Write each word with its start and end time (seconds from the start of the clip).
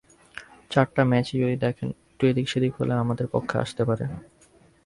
চারটা 0.71 1.01
ম্যাচই 1.05 1.37
যদি 1.41 1.55
দেখেন, 1.57 1.89
একটু 2.09 2.23
এদিক-সেদিক 2.27 2.71
হলেই 2.75 2.97
আমাদের 2.97 3.27
পক্ষে 3.27 3.55
আসতে 3.57 3.81
পারত। 3.85 4.01